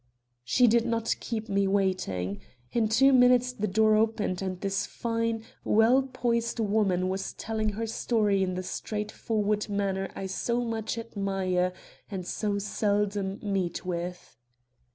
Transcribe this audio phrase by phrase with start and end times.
[0.43, 2.39] She did not keep me waiting.
[2.71, 7.85] In two minutes the door opened and this fine, well poised woman was telling her
[7.85, 11.71] story in the straight forward manner I so much admire
[12.09, 14.39] and so seldom meet with.